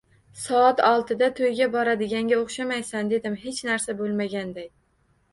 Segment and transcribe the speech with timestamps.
[0.43, 4.67] Soat oltida to`yga boradiganga o`xshamaysan, dedim hech narsa bo`lmaganday